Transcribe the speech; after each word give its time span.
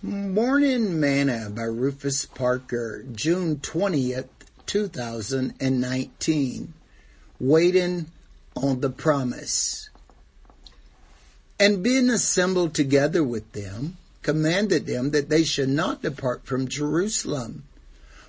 Morning 0.00 1.00
Manna 1.00 1.50
by 1.50 1.64
Rufus 1.64 2.24
Parker, 2.24 3.04
June 3.12 3.56
20th, 3.56 4.28
2019. 4.64 6.72
Waiting 7.40 8.06
on 8.54 8.80
the 8.80 8.90
promise. 8.90 9.90
And 11.58 11.82
being 11.82 12.10
assembled 12.10 12.74
together 12.74 13.24
with 13.24 13.50
them, 13.50 13.96
commanded 14.22 14.86
them 14.86 15.10
that 15.10 15.30
they 15.30 15.42
should 15.42 15.68
not 15.68 16.02
depart 16.02 16.46
from 16.46 16.68
Jerusalem, 16.68 17.64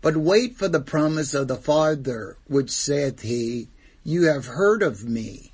but 0.00 0.16
wait 0.16 0.56
for 0.56 0.66
the 0.66 0.80
promise 0.80 1.32
of 1.32 1.46
the 1.46 1.54
Father, 1.54 2.36
which 2.48 2.72
saith 2.72 3.20
he, 3.20 3.68
You 4.02 4.24
have 4.24 4.46
heard 4.46 4.82
of 4.82 5.04
me. 5.04 5.52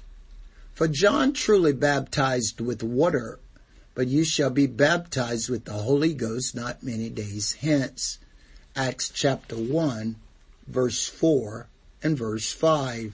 For 0.73 0.89
John 0.89 1.35
truly 1.35 1.75
baptized 1.75 2.63
with 2.63 2.83
water, 2.83 3.39
but 3.99 4.07
you 4.07 4.23
shall 4.23 4.51
be 4.51 4.69
baptized 4.69 5.51
with 5.51 5.65
the 5.65 5.73
Holy 5.73 6.15
Ghost 6.15 6.55
not 6.55 6.85
many 6.85 7.11
days 7.11 7.55
hence. 7.55 8.19
Acts 8.77 9.09
chapter 9.09 9.57
1, 9.57 10.15
verse 10.69 11.09
4 11.09 11.67
and 12.01 12.17
verse 12.17 12.53
5. 12.53 13.13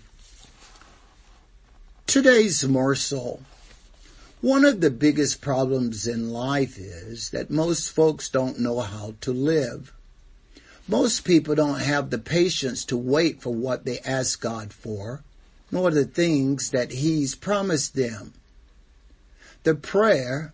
Today's 2.06 2.68
morsel. 2.68 3.40
One 4.42 4.66
of 4.66 4.82
the 4.82 4.90
biggest 4.90 5.40
problems 5.40 6.06
in 6.06 6.28
life 6.28 6.76
is 6.76 7.30
that 7.30 7.48
most 7.48 7.90
folks 7.90 8.28
don't 8.28 8.60
know 8.60 8.80
how 8.80 9.14
to 9.22 9.32
live. 9.32 9.90
Most 10.86 11.24
people 11.24 11.54
don't 11.54 11.80
have 11.80 12.10
the 12.10 12.18
patience 12.18 12.84
to 12.84 12.96
wait 12.98 13.40
for 13.40 13.54
what 13.54 13.86
they 13.86 14.00
ask 14.00 14.38
God 14.38 14.70
for, 14.70 15.22
nor 15.70 15.90
the 15.90 16.04
things 16.04 16.72
that 16.72 16.90
He's 16.90 17.34
promised 17.34 17.96
them. 17.96 18.34
The 19.62 19.74
prayer 19.74 20.52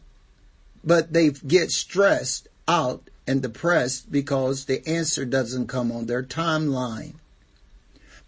but 0.84 1.12
they 1.12 1.30
get 1.30 1.70
stressed 1.70 2.48
out 2.66 3.10
and 3.26 3.42
depressed 3.42 4.10
because 4.10 4.64
the 4.64 4.86
answer 4.88 5.24
doesn't 5.24 5.66
come 5.66 5.92
on 5.92 6.06
their 6.06 6.22
timeline. 6.22 7.14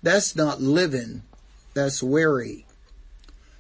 That's 0.03 0.37
not 0.37 0.61
living. 0.61 1.23
That's 1.75 2.03
weary. 2.03 2.67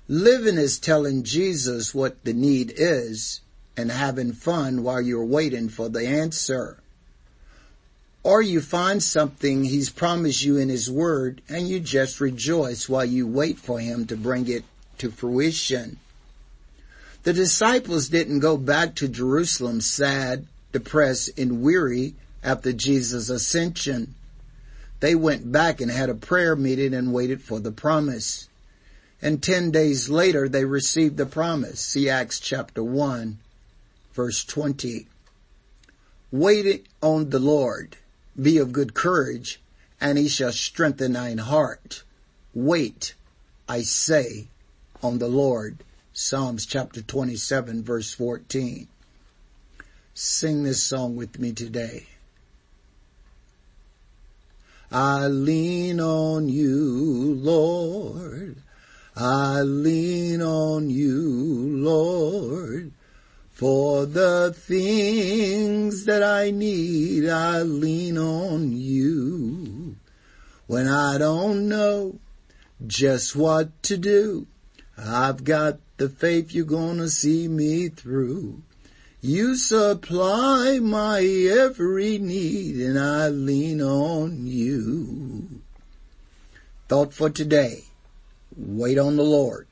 Living 0.08 0.58
is 0.58 0.78
telling 0.78 1.22
Jesus 1.22 1.94
what 1.94 2.24
the 2.24 2.32
need 2.32 2.74
is 2.76 3.40
and 3.76 3.90
having 3.90 4.32
fun 4.32 4.82
while 4.82 5.00
you're 5.00 5.24
waiting 5.24 5.68
for 5.68 5.88
the 5.88 6.06
answer. 6.06 6.78
Or 8.22 8.42
you 8.42 8.60
find 8.60 9.02
something 9.02 9.64
he's 9.64 9.90
promised 9.90 10.44
you 10.44 10.56
in 10.56 10.68
his 10.68 10.90
word 10.90 11.40
and 11.48 11.68
you 11.68 11.80
just 11.80 12.20
rejoice 12.20 12.88
while 12.88 13.04
you 13.04 13.26
wait 13.26 13.58
for 13.58 13.80
him 13.80 14.06
to 14.06 14.16
bring 14.16 14.48
it 14.48 14.64
to 14.98 15.10
fruition. 15.10 15.98
The 17.22 17.32
disciples 17.32 18.08
didn't 18.08 18.40
go 18.40 18.56
back 18.56 18.96
to 18.96 19.08
Jerusalem 19.08 19.80
sad, 19.80 20.46
depressed, 20.72 21.30
and 21.38 21.62
weary 21.62 22.14
after 22.42 22.72
Jesus' 22.72 23.28
ascension. 23.28 24.14
They 24.98 25.14
went 25.14 25.52
back 25.52 25.80
and 25.80 25.90
had 25.90 26.10
a 26.10 26.14
prayer 26.14 26.56
meeting 26.56 26.94
and 26.94 27.12
waited 27.12 27.40
for 27.40 27.60
the 27.60 27.70
promise. 27.70 28.48
And 29.20 29.40
ten 29.42 29.70
days 29.70 30.08
later 30.08 30.48
they 30.48 30.64
received 30.64 31.16
the 31.16 31.26
promise. 31.26 31.80
See 31.80 32.08
Acts 32.08 32.40
chapter 32.40 32.82
1 32.82 33.38
verse 34.12 34.44
20. 34.44 35.06
Wait 36.30 36.86
on 37.00 37.30
the 37.30 37.38
Lord. 37.38 37.96
Be 38.40 38.58
of 38.58 38.72
good 38.72 38.94
courage 38.94 39.60
and 40.00 40.18
he 40.18 40.28
shall 40.28 40.52
strengthen 40.52 41.12
thine 41.12 41.38
heart. 41.38 42.02
Wait, 42.52 43.14
I 43.68 43.82
say, 43.82 44.48
on 45.02 45.18
the 45.18 45.28
Lord. 45.28 45.84
Psalms 46.22 46.66
chapter 46.66 47.02
27 47.02 47.82
verse 47.82 48.14
14. 48.14 48.86
Sing 50.14 50.62
this 50.62 50.80
song 50.80 51.16
with 51.16 51.40
me 51.40 51.52
today. 51.52 52.06
I 54.92 55.26
lean 55.26 56.00
on 56.00 56.48
you, 56.48 57.34
Lord. 57.34 58.58
I 59.16 59.62
lean 59.62 60.40
on 60.40 60.90
you, 60.90 61.18
Lord. 61.18 62.92
For 63.50 64.06
the 64.06 64.54
things 64.56 66.04
that 66.04 66.22
I 66.22 66.52
need, 66.52 67.28
I 67.28 67.62
lean 67.62 68.16
on 68.16 68.76
you. 68.76 69.96
When 70.68 70.86
I 70.86 71.18
don't 71.18 71.68
know 71.68 72.20
just 72.86 73.34
what 73.34 73.82
to 73.82 73.96
do, 73.96 74.46
I've 74.96 75.42
got 75.42 75.78
the 76.02 76.08
faith 76.08 76.52
you're 76.52 76.64
gonna 76.64 77.08
see 77.08 77.46
me 77.46 77.88
through. 77.88 78.60
You 79.20 79.54
supply 79.54 80.80
my 80.80 81.20
every 81.20 82.18
need 82.18 82.74
and 82.80 82.98
I 82.98 83.28
lean 83.28 83.80
on 83.80 84.44
you. 84.44 85.62
Thought 86.88 87.14
for 87.14 87.30
today. 87.30 87.84
Wait 88.56 88.98
on 88.98 89.14
the 89.14 89.22
Lord. 89.22 89.68